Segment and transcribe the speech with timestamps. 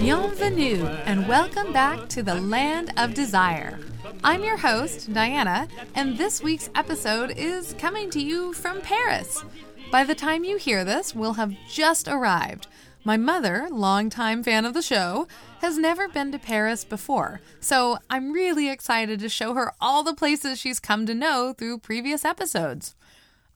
[0.00, 3.78] Bienvenue and welcome back to the Land of Desire.
[4.24, 9.44] I'm your host, Diana, and this week's episode is coming to you from Paris.
[9.92, 12.66] By the time you hear this, we'll have just arrived.
[13.04, 15.28] My mother, longtime fan of the show,
[15.60, 20.12] has never been to Paris before, so I'm really excited to show her all the
[20.12, 22.96] places she's come to know through previous episodes.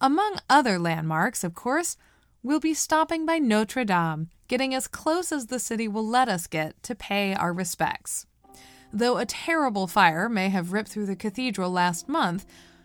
[0.00, 1.96] Among other landmarks, of course,
[2.44, 6.46] we'll be stopping by Notre Dame, getting as close as the city will let us
[6.46, 8.26] get to pay our respects.
[8.92, 12.44] Though a terrible fire may have ripped through the cathedral last month,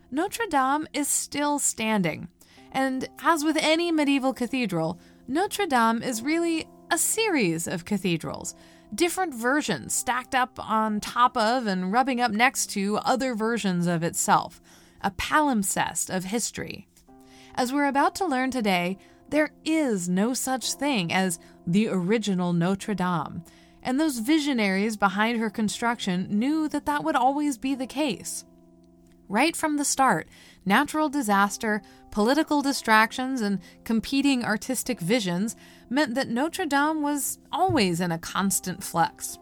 [0.09, 2.30] Notre Dame is still standing.
[2.72, 8.55] And as with any medieval cathedral, Notre Dame is really a series of cathedrals,
[8.95, 14.03] different versions stacked up on top of and rubbing up next to other versions of
[14.03, 14.61] itself,
[15.02, 16.88] a palimpsest of history.
[17.55, 18.98] As we're about to learn today,
[19.31, 23.44] there is no such thing as the original Notre Dame,
[23.83, 28.45] and those visionaries behind her construction knew that that would always be the case.
[29.27, 30.27] Right from the start,
[30.66, 35.55] natural disaster, political distractions, and competing artistic visions
[35.89, 39.38] meant that Notre Dame was always in a constant flux.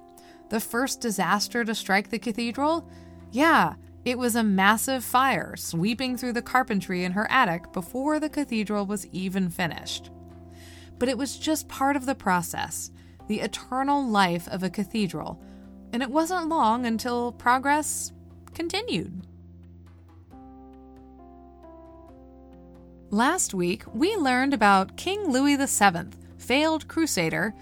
[0.50, 2.90] The first disaster to strike the cathedral?
[3.32, 3.76] Yeah,
[4.08, 8.86] it was a massive fire sweeping through the carpentry in her attic before the cathedral
[8.86, 10.12] was even finished.
[10.98, 12.90] But it was just part of the process,
[13.28, 15.44] the eternal life of a cathedral,
[15.92, 18.14] and it wasn't long until progress
[18.54, 19.28] continued.
[23.10, 27.54] Last week, we learned about King Louis VII, failed crusader,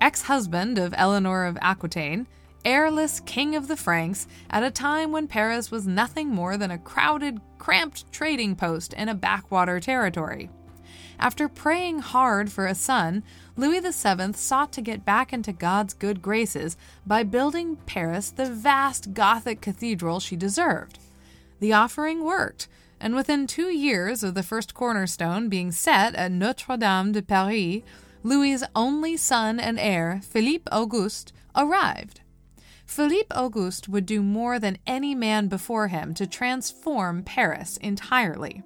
[0.00, 2.26] ex husband of Eleanor of Aquitaine,
[2.64, 6.78] heirless king of the Franks at a time when Paris was nothing more than a
[6.78, 10.50] crowded, cramped trading post in a backwater territory.
[11.18, 13.22] After praying hard for a son,
[13.56, 19.12] Louis VII sought to get back into God's good graces by building Paris the vast
[19.12, 20.98] Gothic cathedral she deserved.
[21.60, 22.68] The offering worked,
[22.98, 27.82] and within two years of the first cornerstone being set at Notre Dame de Paris,
[28.22, 32.20] Louis's only son and heir, Philippe Auguste, arrived.
[32.90, 38.64] Philippe Auguste would do more than any man before him to transform Paris entirely.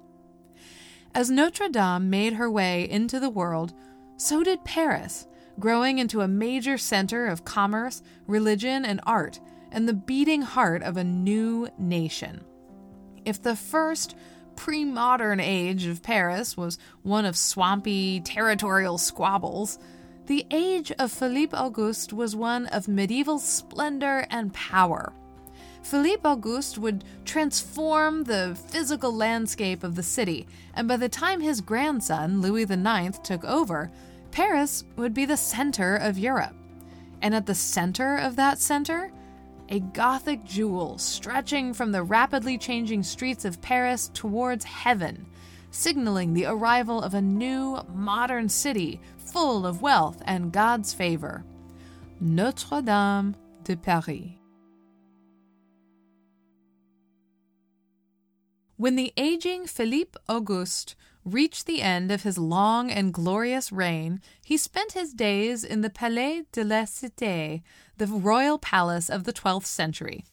[1.13, 3.75] As Notre Dame made her way into the world,
[4.17, 5.27] so did Paris,
[5.59, 9.39] growing into a major center of commerce, religion, and art,
[9.71, 12.43] and the beating heart of a new nation.
[13.25, 14.15] If the first
[14.55, 19.77] pre modern age of Paris was one of swampy territorial squabbles,
[20.27, 25.13] the age of Philippe Auguste was one of medieval splendor and power.
[25.83, 31.61] Philippe Auguste would transform the physical landscape of the city, and by the time his
[31.61, 33.91] grandson, Louis IX, took over,
[34.31, 36.55] Paris would be the center of Europe.
[37.21, 39.11] And at the center of that center,
[39.69, 45.27] a Gothic jewel stretching from the rapidly changing streets of Paris towards heaven,
[45.75, 51.43] signaling the arrival of a new, modern city full of wealth and God's favor.
[52.19, 54.31] Notre Dame de Paris.
[58.77, 64.57] When the aging Philippe Auguste reached the end of his long and glorious reign, he
[64.57, 67.63] spent his days in the Palais de la Cité,
[67.97, 70.25] the royal palace of the 12th century.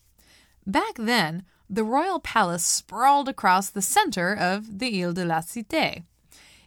[0.67, 6.05] Back then, the royal palace sprawled across the center of the Ile de la Cité.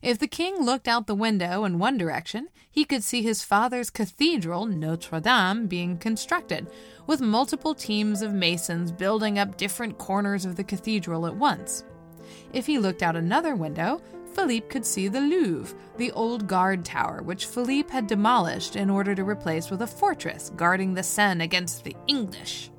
[0.01, 3.89] If the king looked out the window in one direction, he could see his father's
[3.89, 6.67] cathedral, Notre Dame, being constructed,
[7.07, 11.83] with multiple teams of masons building up different corners of the cathedral at once.
[12.53, 14.01] If he looked out another window,
[14.33, 19.15] Philippe could see the Louvre, the old guard tower which Philippe had demolished in order
[19.15, 22.69] to replace with a fortress guarding the Seine against the English.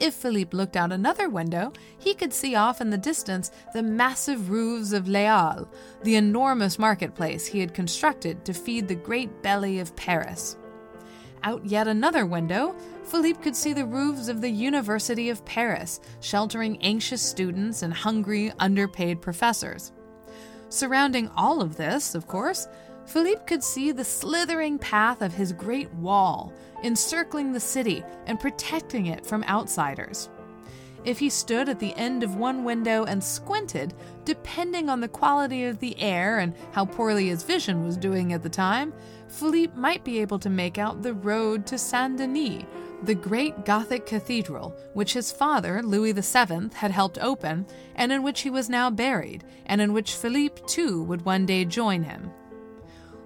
[0.00, 4.48] If Philippe looked out another window, he could see off in the distance the massive
[4.48, 5.68] roofs of Halles,
[6.02, 10.56] the enormous marketplace he had constructed to feed the great belly of Paris.
[11.42, 12.74] Out yet another window,
[13.04, 18.52] Philippe could see the roofs of the University of Paris, sheltering anxious students and hungry,
[18.58, 19.92] underpaid professors.
[20.70, 22.68] Surrounding all of this, of course,
[23.06, 26.52] Philippe could see the slithering path of his great wall,
[26.82, 30.28] encircling the city and protecting it from outsiders.
[31.02, 33.94] If he stood at the end of one window and squinted,
[34.26, 38.42] depending on the quality of the air and how poorly his vision was doing at
[38.42, 38.92] the time,
[39.28, 42.64] Philippe might be able to make out the road to Saint Denis,
[43.02, 48.42] the great Gothic cathedral which his father, Louis VII, had helped open, and in which
[48.42, 52.30] he was now buried, and in which Philippe too would one day join him.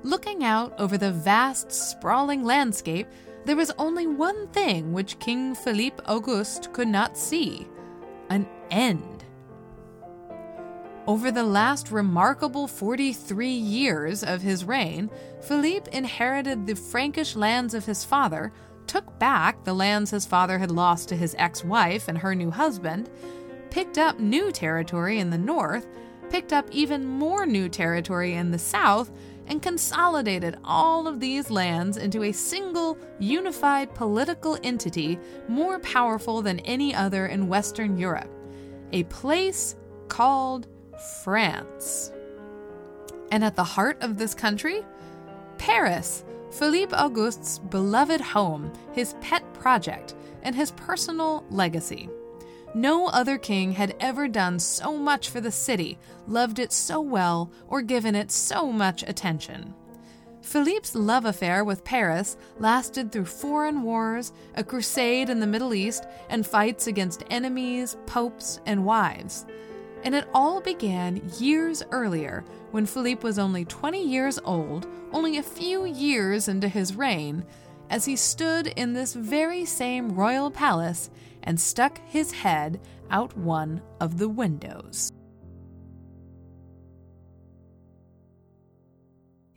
[0.04, 3.06] Looking out over the vast, sprawling landscape,
[3.46, 7.66] there was only one thing which King Philippe Auguste could not see
[8.28, 9.24] an end.
[11.06, 15.10] Over the last remarkable 43 years of his reign,
[15.40, 18.52] Philippe inherited the Frankish lands of his father,
[18.86, 22.50] took back the lands his father had lost to his ex wife and her new
[22.50, 23.08] husband,
[23.70, 25.86] picked up new territory in the north,
[26.28, 29.10] picked up even more new territory in the south,
[29.46, 35.18] and consolidated all of these lands into a single, unified political entity
[35.48, 38.30] more powerful than any other in Western Europe
[38.94, 39.76] a place
[40.08, 40.68] called
[41.24, 42.12] France.
[43.32, 44.84] And at the heart of this country,
[45.58, 52.08] Paris, Philippe Auguste's beloved home, his pet project, and his personal legacy.
[52.74, 57.52] No other king had ever done so much for the city, loved it so well,
[57.68, 59.74] or given it so much attention.
[60.42, 66.04] Philippe's love affair with Paris lasted through foreign wars, a crusade in the Middle East,
[66.28, 69.46] and fights against enemies, popes, and wives.
[70.02, 75.42] And it all began years earlier when Philippe was only 20 years old, only a
[75.42, 77.44] few years into his reign,
[77.88, 81.08] as he stood in this very same royal palace
[81.44, 82.80] and stuck his head
[83.10, 85.10] out one of the windows.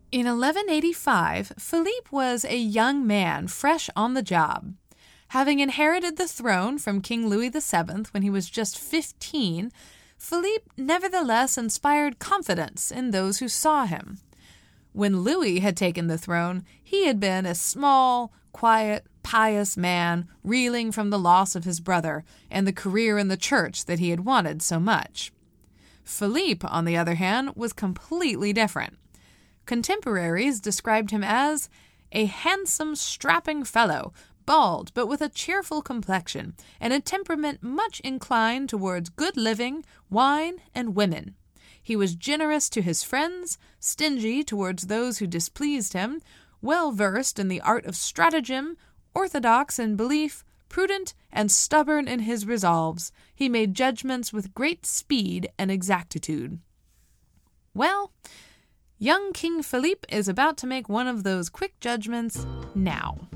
[0.10, 4.74] In 1185, Philippe was a young man fresh on the job.
[5.30, 9.70] Having inherited the throne from King Louis VII when he was just 15,
[10.18, 14.20] Philippe nevertheless inspired confidence in those who saw him.
[14.94, 20.92] When Louis had taken the throne, he had been a small, quiet, pious man, reeling
[20.92, 24.22] from the loss of his brother and the career in the church that he had
[24.22, 25.32] wanted so much.
[26.04, 28.98] Philippe, on the other hand, was completely different.
[29.66, 31.70] Contemporaries described him as
[32.14, 34.14] a handsome, strapping fellow,
[34.46, 40.62] bald but with a cheerful complexion, and a temperament much inclined towards good living, wine,
[40.74, 41.36] and women.
[41.84, 46.22] He was generous to his friends, stingy towards those who displeased him,
[46.62, 48.78] well versed in the art of stratagem,
[49.14, 55.50] orthodox in belief, prudent, and stubborn in his resolves, he made judgments with great speed
[55.58, 56.60] and exactitude.
[57.74, 58.12] Well,
[58.98, 62.46] young King Philippe is about to make one of those quick judgments
[62.76, 63.28] now.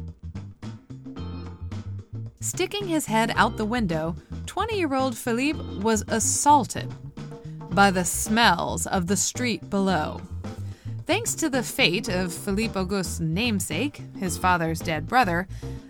[2.40, 4.16] Sticking his head out the window,
[4.48, 6.92] 20 year old Philippe was assaulted
[7.70, 10.20] by the smells of the street below.
[11.12, 15.46] Thanks to the fate of Philippe Auguste's namesake, his father's dead brother,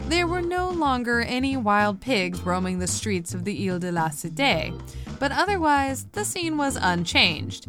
[0.07, 4.09] there were no longer any wild pigs roaming the streets of the Ile de la
[4.09, 4.73] Cité,
[5.19, 7.67] but otherwise the scene was unchanged.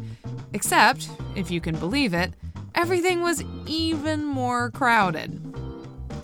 [0.55, 2.33] Except, if you can believe it,
[2.75, 5.39] everything was even more crowded.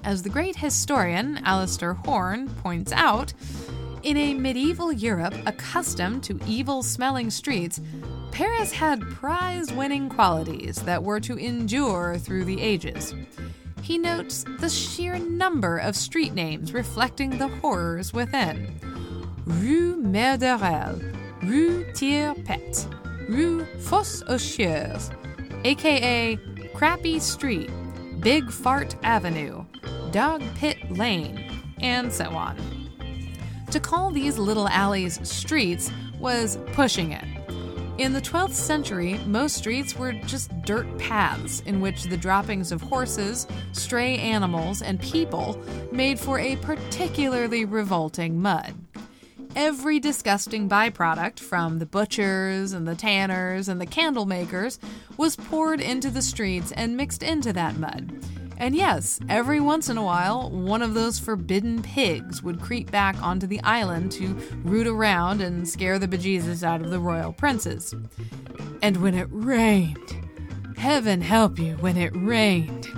[0.04, 3.34] As the great historian Alistair Horne points out,
[4.02, 7.82] in a medieval Europe accustomed to evil smelling streets,
[8.30, 13.14] Paris had prize winning qualities that were to endure through the ages.
[13.82, 18.78] He notes the sheer number of street names reflecting the horrors within
[19.44, 21.00] Rue Merderelle,
[21.42, 22.86] Rue Tire-Pet,
[23.28, 25.10] Rue Fosse aux Chieurs,
[25.64, 26.36] aka
[26.74, 27.70] Crappy Street,
[28.20, 29.64] Big Fart Avenue,
[30.12, 32.56] Dog Pit Lane, and so on.
[33.70, 37.24] To call these little alleys streets was pushing it.
[37.98, 42.80] In the 12th century, most streets were just dirt paths in which the droppings of
[42.80, 48.74] horses, stray animals, and people made for a particularly revolting mud.
[49.56, 54.78] Every disgusting byproduct from the butchers and the tanners and the candle makers
[55.16, 58.12] was poured into the streets and mixed into that mud
[58.58, 63.20] and yes, every once in a while, one of those forbidden pigs would creep back
[63.22, 64.34] onto the island to
[64.64, 67.94] root around and scare the bejesus out of the royal princes.
[68.82, 70.16] And when it rained,
[70.76, 72.88] heaven help you when it rained.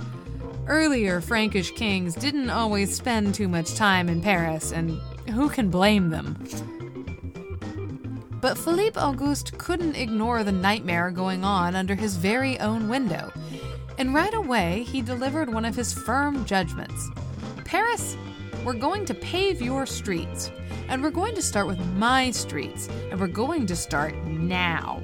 [0.67, 4.99] Earlier Frankish kings didn't always spend too much time in Paris, and
[5.29, 6.43] who can blame them?
[8.41, 13.31] But Philippe Auguste couldn't ignore the nightmare going on under his very own window
[13.97, 17.09] and right away, he delivered one of his firm judgments
[17.65, 18.17] Paris,
[18.65, 20.51] we're going to pave your streets.
[20.89, 22.89] And we're going to start with my streets.
[23.09, 25.01] And we're going to start now.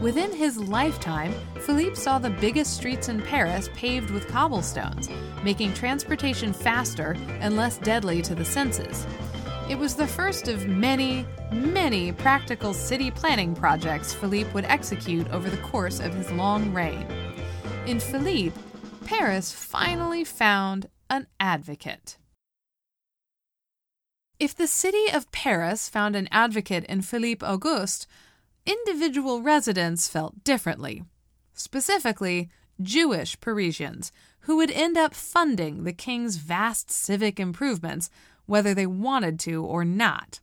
[0.00, 5.08] Within his lifetime, Philippe saw the biggest streets in Paris paved with cobblestones,
[5.42, 9.06] making transportation faster and less deadly to the senses.
[9.68, 15.48] It was the first of many, many practical city planning projects Philippe would execute over
[15.48, 17.06] the course of his long reign.
[17.86, 18.58] In Philippe,
[19.04, 22.16] Paris finally found an advocate.
[24.40, 28.06] If the city of Paris found an advocate in Philippe Auguste,
[28.64, 31.04] individual residents felt differently.
[31.52, 32.48] Specifically,
[32.80, 38.08] Jewish Parisians, who would end up funding the king's vast civic improvements,
[38.46, 40.40] whether they wanted to or not.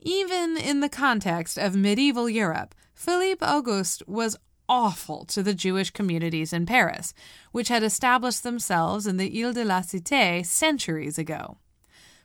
[0.00, 4.38] Even in the context of medieval Europe, Philippe Auguste was
[4.68, 7.14] awful to the Jewish communities in Paris,
[7.52, 11.58] which had established themselves in the Ile de la Cité centuries ago.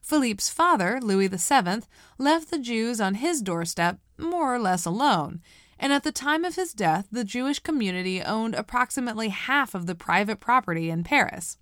[0.01, 1.83] Philippe's father, Louis VII,
[2.17, 5.41] left the Jews on his doorstep more or less alone,
[5.79, 9.95] and at the time of his death, the Jewish community owned approximately half of the
[9.95, 11.57] private property in Paris.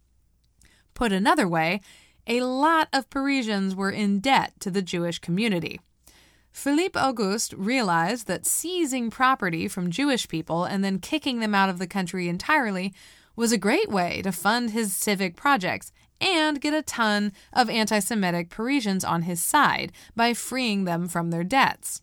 [0.93, 1.81] Put another way,
[2.27, 5.79] a lot of Parisians were in debt to the Jewish community.
[6.51, 11.79] Philippe Auguste realized that seizing property from Jewish people and then kicking them out of
[11.79, 12.93] the country entirely
[13.35, 17.99] was a great way to fund his civic projects and get a ton of anti
[17.99, 22.01] Semitic Parisians on his side by freeing them from their debts.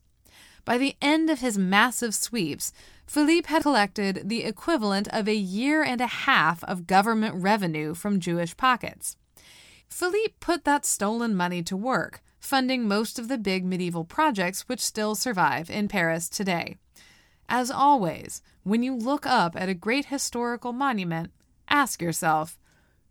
[0.65, 2.73] By the end of his massive sweeps,
[3.07, 8.21] Philippe had collected the equivalent of a year and a half of government revenue from
[8.21, 9.17] Jewish pockets.
[9.89, 14.81] Philippe put that stolen money to work funding most of the big medieval projects which
[14.81, 16.77] still survive in Paris today.
[17.47, 21.31] As always, when you look up at a great historical monument,
[21.69, 22.59] ask yourself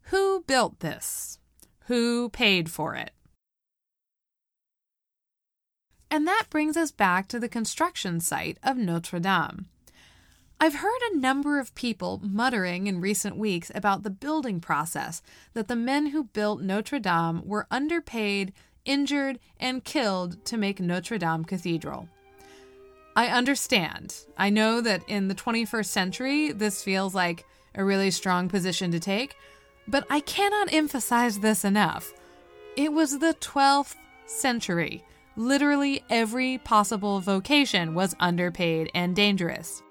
[0.09, 1.37] who built this?
[1.85, 3.11] Who paid for it?
[6.09, 9.67] And that brings us back to the construction site of Notre Dame.
[10.59, 15.21] I've heard a number of people muttering in recent weeks about the building process
[15.53, 18.53] that the men who built Notre Dame were underpaid
[18.87, 22.09] injured, and killed to make Notre Dame Cathedral.
[23.15, 24.15] I understand.
[24.37, 28.99] I know that in the 21st century, this feels like a really strong position to
[28.99, 29.35] take,
[29.87, 32.13] but I cannot emphasize this enough.
[32.75, 35.03] It was the 12th century.
[35.35, 39.81] Literally every possible vocation was underpaid and dangerous.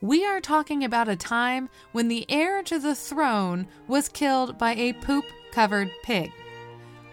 [0.00, 4.74] We are talking about a time when the heir to the throne was killed by
[4.74, 6.30] a poop covered pig.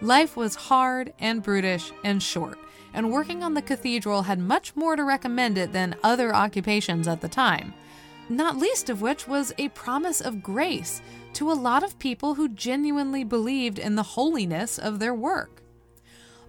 [0.01, 2.59] Life was hard and brutish and short,
[2.93, 7.21] and working on the cathedral had much more to recommend it than other occupations at
[7.21, 7.73] the time,
[8.27, 11.01] not least of which was a promise of grace
[11.33, 15.61] to a lot of people who genuinely believed in the holiness of their work.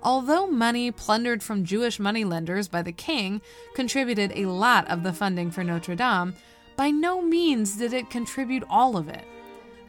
[0.03, 3.41] Although money plundered from Jewish moneylenders by the king
[3.75, 6.35] contributed a lot of the funding for Notre Dame,
[6.77, 9.25] by no means did it contribute all of it.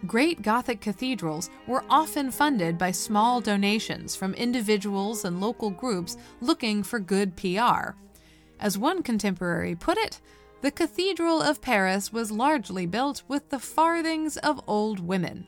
[0.06, 6.84] Great Gothic cathedrals were often funded by small donations from individuals and local groups looking
[6.84, 7.96] for good PR.
[8.60, 10.22] As one contemporary put it,
[10.62, 15.48] the Cathedral of Paris was largely built with the farthings of old women.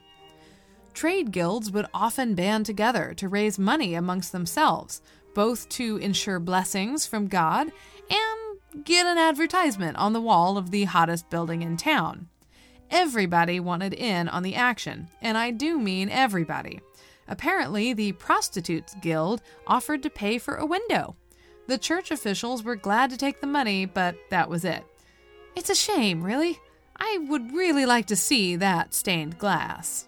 [0.94, 5.02] Trade guilds would often band together to raise money amongst themselves,
[5.36, 7.72] both to ensure blessings from God
[8.10, 12.28] and get an advertisement on the wall of the hottest building in town.
[12.92, 16.82] Everybody wanted in on the action, and I do mean everybody.
[17.28, 21.16] Apparently, the Prostitutes Guild offered to pay for a window.
[21.68, 24.84] The church officials were glad to take the money, but that was it.
[25.56, 26.60] It's a shame, really.
[26.98, 30.08] I would really like to see that stained glass.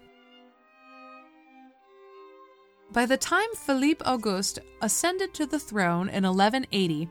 [2.92, 7.10] By the time Philippe Auguste ascended to the throne in 1180,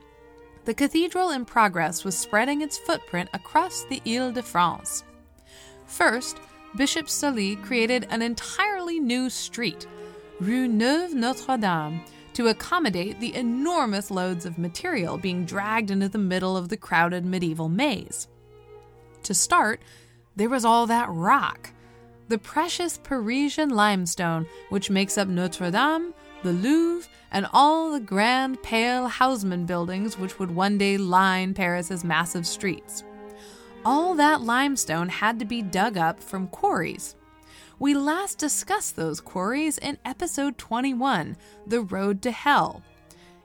[0.65, 5.05] the cathedral in progress was spreading its footprint across the Ile de France.
[5.91, 6.39] First,
[6.77, 9.89] Bishop Sully created an entirely new street,
[10.39, 12.01] Rue Neuve Notre Dame,
[12.35, 17.27] to accommodate the enormous loads of material being dragged into the middle of the crowded
[17.27, 18.29] medieval maze.
[19.25, 19.83] To start,
[20.37, 21.73] there was all that rock.
[22.29, 28.63] The precious Parisian limestone, which makes up Notre Dame, the Louvre, and all the grand
[28.63, 33.03] pale Haussmann buildings which would one day line Paris's massive streets
[33.85, 37.17] all that limestone had to be dug up from quarries.
[37.79, 42.83] We last discussed those quarries in episode 21, The Road to Hell.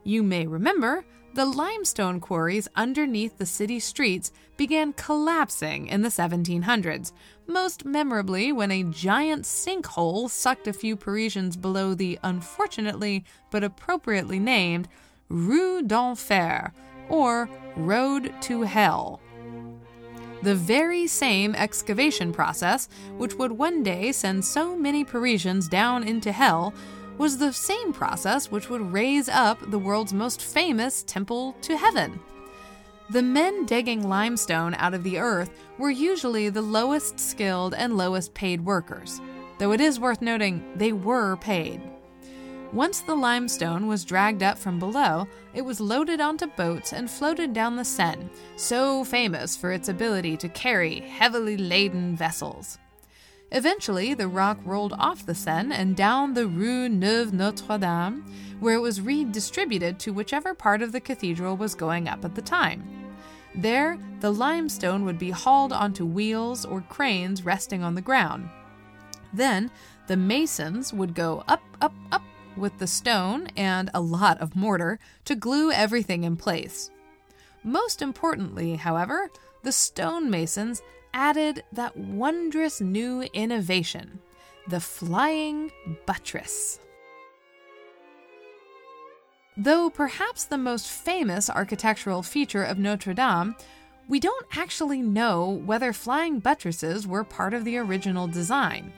[0.04, 7.12] You may remember the limestone quarries underneath the city streets began collapsing in the 1700s,
[7.48, 14.40] most memorably when a giant sinkhole sucked a few Parisians below the unfortunately but appropriately
[14.40, 14.88] named
[15.30, 16.72] Rue d'Enfer,
[17.10, 19.22] or Road to Hell
[20.44, 22.88] the very same excavation process,
[23.18, 26.74] which would one day send so many Parisians down into hell,
[27.18, 32.20] was the same process which would raise up the world's most famous temple to heaven.
[33.10, 38.34] The men digging limestone out of the earth were usually the lowest skilled and lowest
[38.34, 39.22] paid workers,
[39.60, 41.82] though it is worth noting they were paid.
[42.76, 47.54] Once the limestone was dragged up from below, it was loaded onto boats and floated
[47.54, 52.78] down the Seine, so famous for its ability to carry heavily laden vessels.
[53.54, 58.26] Eventually, the rock rolled off the Seine and down the Rue Neuve Notre Dame,
[58.60, 62.42] where it was redistributed to whichever part of the cathedral was going up at the
[62.42, 62.84] time.
[63.56, 68.50] There, the limestone would be hauled onto wheels or cranes resting on the ground.
[69.32, 69.72] Then,
[70.08, 72.22] the masons would go up, up, up
[72.58, 76.92] with the stone and a lot of mortar to glue everything in place.
[77.64, 79.30] Most importantly, however,
[79.64, 80.82] the stonemasons
[81.14, 84.20] added that wondrous new innovation
[84.68, 85.72] the flying
[86.06, 86.80] buttress.
[89.58, 93.56] Though perhaps the most famous architectural feature of Notre Dame,
[94.08, 98.92] we don't actually know whether flying buttresses were part of the original design.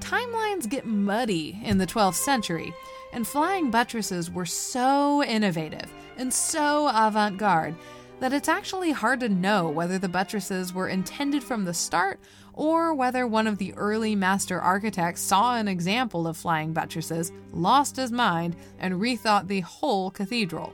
[0.00, 2.74] Timelines get muddy in the 12th century,
[3.14, 7.74] and flying buttresses were so innovative and so avant garde
[8.20, 12.20] that it's actually hard to know whether the buttresses were intended from the start
[12.52, 17.96] or whether one of the early master architects saw an example of flying buttresses, lost
[17.96, 20.72] his mind, and rethought the whole cathedral.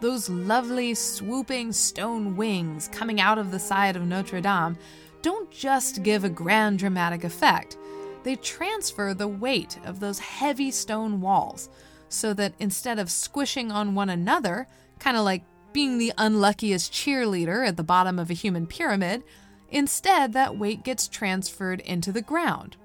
[0.00, 4.76] Those lovely swooping stone wings coming out of the side of Notre Dame
[5.22, 7.78] don't just give a grand dramatic effect,
[8.26, 11.68] they transfer the weight of those heavy stone walls
[12.08, 14.66] so that instead of squishing on one another,
[14.98, 19.22] kind of like being the unluckiest cheerleader at the bottom of a human pyramid,
[19.70, 22.76] instead that weight gets transferred into the ground.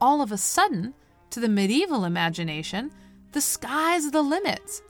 [0.00, 0.94] All of a sudden,
[1.30, 2.92] to the medieval imagination,
[3.32, 4.80] the sky's the limits.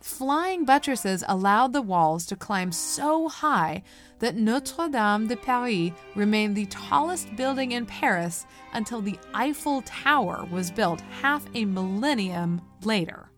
[0.00, 3.82] Flying buttresses allowed the walls to climb so high
[4.20, 10.46] that Notre Dame de Paris remained the tallest building in Paris until the Eiffel Tower
[10.50, 13.30] was built half a millennium later.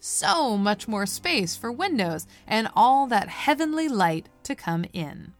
[0.00, 5.34] So much more space for windows and all that heavenly light to come in.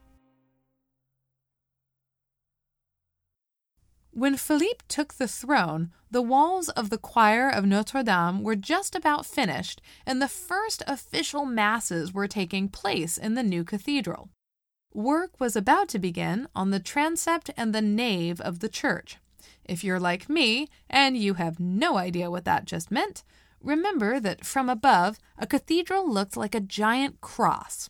[4.14, 8.94] When Philippe took the throne, the walls of the choir of Notre Dame were just
[8.94, 14.28] about finished, and the first official masses were taking place in the new cathedral.
[14.92, 19.16] Work was about to begin on the transept and the nave of the church.
[19.64, 23.24] If you're like me and you have no idea what that just meant,
[23.62, 27.88] remember that from above, a cathedral looked like a giant cross.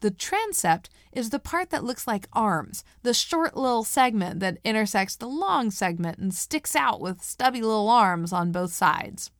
[0.00, 5.16] The transept is the part that looks like arms, the short little segment that intersects
[5.16, 9.30] the long segment and sticks out with stubby little arms on both sides.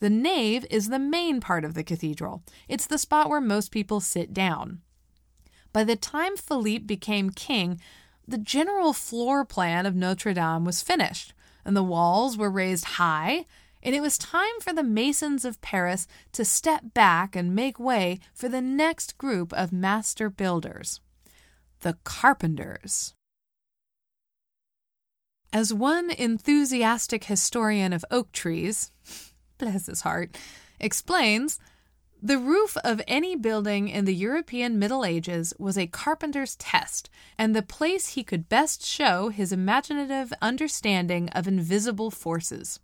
[0.00, 2.42] The nave is the main part of the cathedral.
[2.68, 4.80] It's the spot where most people sit down.
[5.72, 7.80] By the time Philippe became king,
[8.26, 11.32] the general floor plan of Notre Dame was finished,
[11.64, 13.46] and the walls were raised high
[13.82, 18.18] and it was time for the Masons of Paris to step back and make way
[18.34, 21.00] for the next group of master builders
[21.80, 23.14] the carpenters.
[25.52, 28.90] As one enthusiastic historian of oak trees,
[29.58, 30.36] bless his heart,
[30.80, 31.58] explains,
[32.22, 37.08] the roof of any building in the European Middle Ages was a carpenter's test,
[37.38, 42.80] and the place he could best show his imaginative understanding of invisible forces.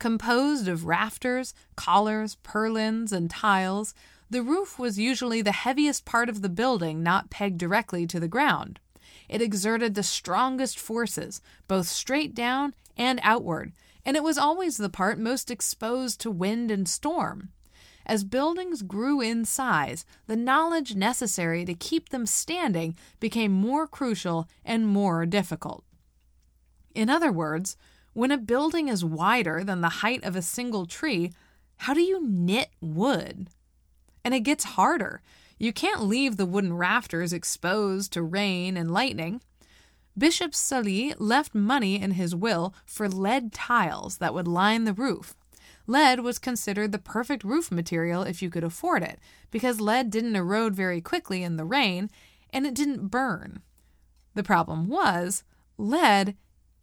[0.00, 3.94] Composed of rafters, collars, purlins, and tiles,
[4.30, 8.26] the roof was usually the heaviest part of the building not pegged directly to the
[8.26, 8.80] ground.
[9.28, 14.88] It exerted the strongest forces, both straight down and outward, and it was always the
[14.88, 17.50] part most exposed to wind and storm.
[18.06, 24.48] As buildings grew in size, the knowledge necessary to keep them standing became more crucial
[24.64, 25.84] and more difficult.
[26.94, 27.76] In other words,
[28.12, 31.32] when a building is wider than the height of a single tree,
[31.78, 33.48] how do you knit wood?
[34.24, 35.22] And it gets harder.
[35.58, 39.40] You can't leave the wooden rafters exposed to rain and lightning.
[40.16, 45.34] Bishop Sully left money in his will for lead tiles that would line the roof.
[45.86, 49.18] Lead was considered the perfect roof material if you could afford it,
[49.50, 52.10] because lead didn't erode very quickly in the rain
[52.52, 53.60] and it didn't burn.
[54.34, 55.44] The problem was,
[55.78, 56.36] lead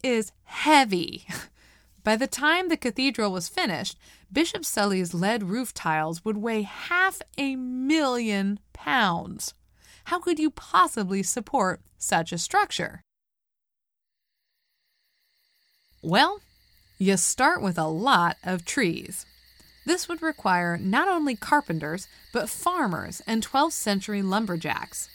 [0.03, 1.27] is heavy.
[2.03, 3.97] By the time the cathedral was finished,
[4.31, 9.53] Bishop Sully's lead roof tiles would weigh half a million pounds.
[10.05, 13.01] How could you possibly support such a structure?
[16.01, 16.39] Well,
[16.97, 19.25] you start with a lot of trees.
[19.85, 25.09] This would require not only carpenters, but farmers and 12th century lumberjacks.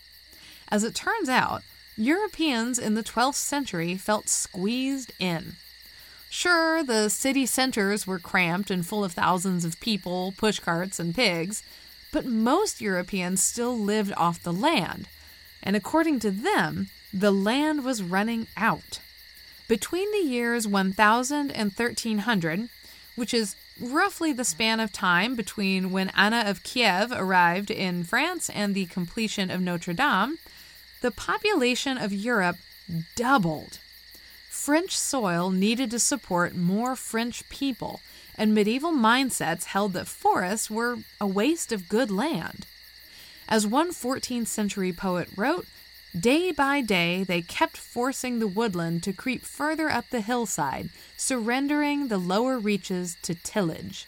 [0.71, 1.63] As it turns out,
[1.97, 5.57] Europeans in the 12th century felt squeezed in.
[6.31, 11.63] Sure, the city centers were cramped and full of thousands of people, pushcarts, and pigs,
[12.11, 15.09] but most Europeans still lived off the land,
[15.63, 19.01] and according to them, the land was running out.
[19.69, 22.71] Between the years 1000 and 1300,
[23.15, 28.49] which is roughly the span of time between when Anna of Kiev arrived in France
[28.51, 30.39] and the completion of Notre Dame,
[31.03, 32.57] the population of Europe
[33.15, 33.79] doubled.
[34.49, 38.01] French soil needed to support more French people,
[38.37, 42.67] and medieval mindsets held that forests were a waste of good land.
[43.49, 45.67] As one 14th century poet wrote,
[46.19, 52.09] Day by day, they kept forcing the woodland to creep further up the hillside, surrendering
[52.09, 54.07] the lower reaches to tillage.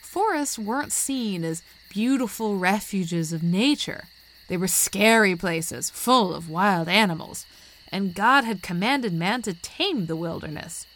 [0.00, 4.04] Forests weren't seen as beautiful refuges of nature.
[4.48, 7.46] They were scary places, full of wild animals,
[7.92, 10.86] and God had commanded man to tame the wilderness.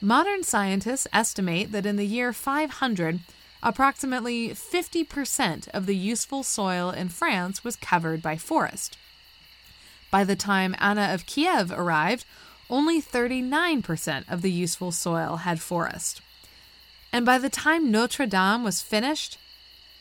[0.00, 3.20] Modern scientists estimate that in the year 500,
[3.62, 8.98] approximately 50% of the useful soil in France was covered by forest.
[10.10, 12.24] By the time Anna of Kiev arrived,
[12.68, 16.20] only 39% of the useful soil had forest.
[17.12, 19.38] And by the time Notre Dame was finished,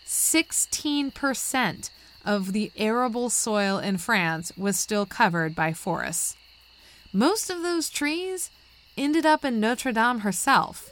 [0.06, 1.90] 16%
[2.26, 6.36] of the arable soil in France was still covered by forests.
[7.14, 8.50] Most of those trees
[8.98, 10.90] ended up in Notre Dame herself.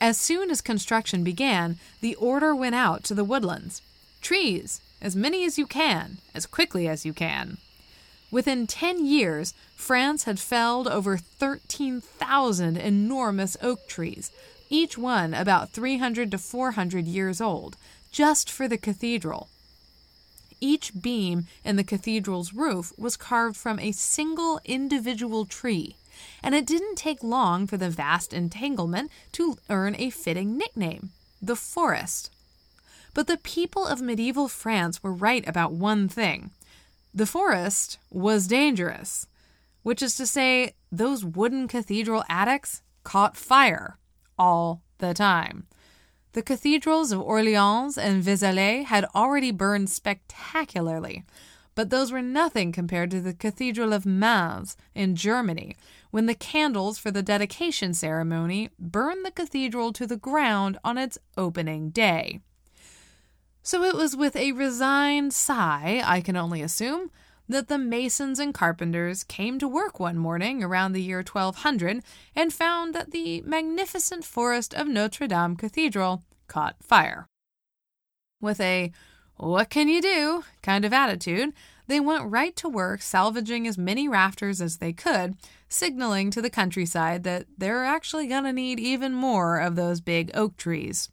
[0.00, 3.82] As soon as construction began, the order went out to the woodlands
[4.20, 7.58] trees, as many as you can, as quickly as you can.
[8.30, 14.32] Within 10 years, France had felled over 13,000 enormous oak trees,
[14.68, 17.76] each one about 300 to 400 years old,
[18.10, 19.48] just for the cathedral.
[20.60, 25.96] Each beam in the cathedral's roof was carved from a single individual tree,
[26.42, 31.10] and it didn't take long for the vast entanglement to earn a fitting nickname
[31.42, 32.30] the forest.
[33.14, 36.50] But the people of medieval France were right about one thing
[37.14, 39.26] the forest was dangerous,
[39.82, 43.96] which is to say, those wooden cathedral attics caught fire
[44.38, 45.66] all the time.
[46.36, 51.24] The cathedrals of Orleans and Vézelay had already burned spectacularly,
[51.74, 55.78] but those were nothing compared to the Cathedral of Mainz in Germany,
[56.10, 61.16] when the candles for the dedication ceremony burned the cathedral to the ground on its
[61.38, 62.40] opening day.
[63.62, 67.10] So it was with a resigned sigh, I can only assume,
[67.48, 72.02] that the masons and carpenters came to work one morning around the year 1200
[72.34, 77.26] and found that the magnificent forest of Notre Dame Cathedral caught fire.
[78.40, 78.92] With a
[79.36, 81.52] what can you do kind of attitude,
[81.88, 85.36] they went right to work salvaging as many rafters as they could,
[85.68, 90.30] signaling to the countryside that they're actually going to need even more of those big
[90.34, 91.10] oak trees.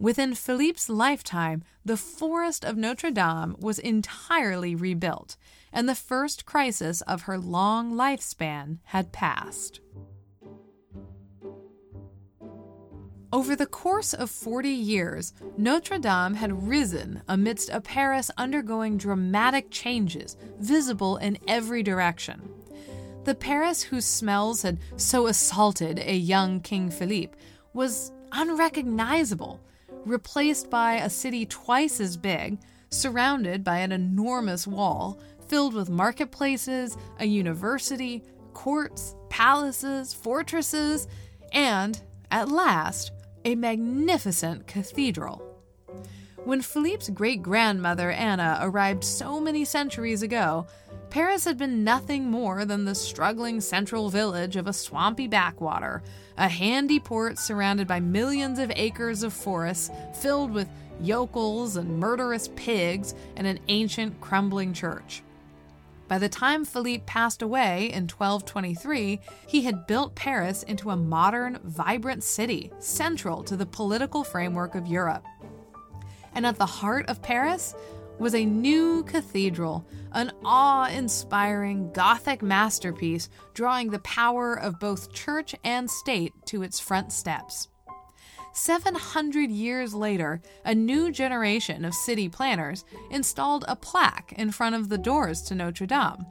[0.00, 5.36] Within Philippe's lifetime, the forest of Notre Dame was entirely rebuilt,
[5.72, 9.80] and the first crisis of her long lifespan had passed.
[13.32, 19.68] Over the course of 40 years, Notre Dame had risen amidst a Paris undergoing dramatic
[19.70, 22.48] changes, visible in every direction.
[23.24, 27.36] The Paris whose smells had so assaulted a young King Philippe
[27.74, 29.60] was unrecognizable
[30.04, 32.58] replaced by a city twice as big,
[32.90, 38.22] surrounded by an enormous wall filled with marketplaces, a university,
[38.52, 41.08] courts, palaces, fortresses,
[41.52, 43.12] and, at last,
[43.44, 45.42] a magnificent cathedral.
[46.44, 50.66] When Philippe's great grandmother Anna arrived so many centuries ago,
[51.10, 56.02] Paris had been nothing more than the struggling central village of a swampy backwater,
[56.38, 60.68] a handy port surrounded by millions of acres of forests filled with
[61.00, 65.22] yokels and murderous pigs, and an ancient crumbling church.
[66.08, 71.58] By the time Philippe passed away in 1223, he had built Paris into a modern,
[71.62, 75.24] vibrant city, central to the political framework of Europe.
[76.34, 77.74] And at the heart of Paris
[78.18, 85.54] was a new cathedral, an awe inspiring Gothic masterpiece drawing the power of both church
[85.64, 87.68] and state to its front steps.
[88.52, 94.88] 700 years later, a new generation of city planners installed a plaque in front of
[94.88, 96.26] the doors to Notre Dame.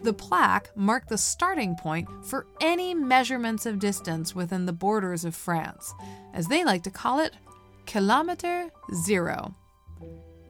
[0.00, 5.34] The plaque marked the starting point for any measurements of distance within the borders of
[5.34, 5.94] France,
[6.34, 7.32] as they like to call it,
[7.86, 9.54] kilometer zero.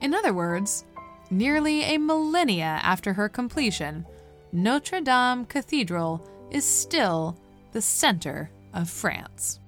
[0.00, 0.84] In other words,
[1.30, 4.06] nearly a millennia after her completion,
[4.52, 7.38] Notre Dame Cathedral is still
[7.72, 9.60] the center of France.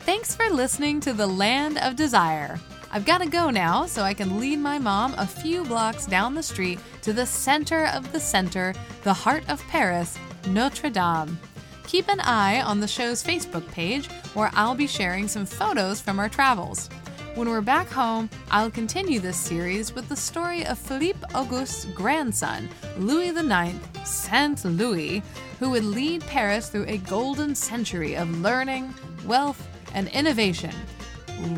[0.00, 2.60] Thanks for listening to The Land of Desire.
[2.92, 6.34] I've got to go now so I can lead my mom a few blocks down
[6.34, 10.16] the street to the center of the center, the heart of Paris,
[10.48, 11.38] Notre Dame.
[11.86, 16.18] Keep an eye on the show's Facebook page where I'll be sharing some photos from
[16.18, 16.88] our travels.
[17.36, 22.68] When we're back home, I'll continue this series with the story of Philippe Auguste's grandson,
[22.98, 25.22] Louis IX, Saint Louis,
[25.60, 28.92] who would lead Paris through a golden century of learning,
[29.24, 30.74] wealth, and innovation,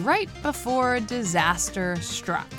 [0.01, 2.53] right before disaster struck.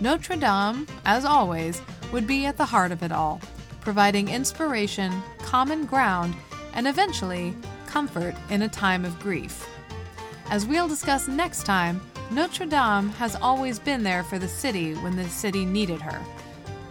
[0.00, 3.42] Notre Dame, as always, would be at the heart of it all,
[3.82, 5.12] providing inspiration,
[5.50, 6.32] common ground,
[6.74, 7.52] and eventually
[7.88, 9.68] comfort in a time of grief.
[10.48, 15.16] As we'll discuss next time, Notre Dame has always been there for the city when
[15.16, 16.24] the city needed her.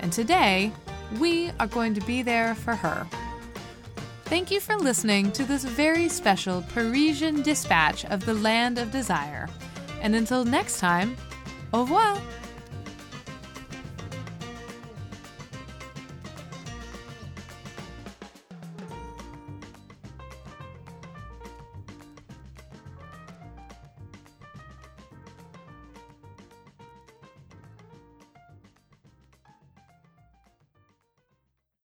[0.01, 0.73] And today,
[1.21, 3.07] we are going to be there for her.
[4.25, 9.47] Thank you for listening to this very special Parisian dispatch of the Land of Desire.
[10.01, 11.15] And until next time,
[11.71, 12.21] au revoir!